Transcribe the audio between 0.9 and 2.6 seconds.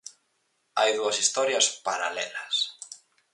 dúas historias paralelas.